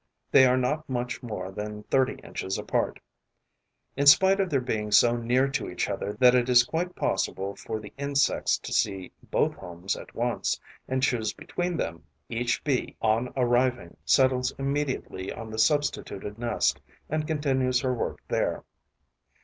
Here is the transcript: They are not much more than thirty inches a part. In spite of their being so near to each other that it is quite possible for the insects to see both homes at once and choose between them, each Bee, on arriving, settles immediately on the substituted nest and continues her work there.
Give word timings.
They 0.31 0.47
are 0.47 0.57
not 0.57 0.89
much 0.89 1.21
more 1.21 1.51
than 1.51 1.83
thirty 1.83 2.15
inches 2.23 2.57
a 2.57 2.63
part. 2.63 2.99
In 3.95 4.07
spite 4.07 4.39
of 4.39 4.49
their 4.49 4.59
being 4.59 4.91
so 4.91 5.15
near 5.15 5.47
to 5.49 5.69
each 5.69 5.91
other 5.91 6.13
that 6.13 6.33
it 6.33 6.49
is 6.49 6.63
quite 6.63 6.95
possible 6.95 7.55
for 7.55 7.79
the 7.79 7.93
insects 7.99 8.57
to 8.57 8.73
see 8.73 9.11
both 9.21 9.53
homes 9.53 9.95
at 9.95 10.15
once 10.15 10.59
and 10.87 11.03
choose 11.03 11.33
between 11.33 11.77
them, 11.77 12.03
each 12.29 12.63
Bee, 12.63 12.95
on 12.99 13.31
arriving, 13.37 13.95
settles 14.03 14.49
immediately 14.57 15.31
on 15.31 15.51
the 15.51 15.59
substituted 15.59 16.39
nest 16.39 16.81
and 17.07 17.27
continues 17.27 17.81
her 17.81 17.93
work 17.93 18.23
there. 18.27 18.63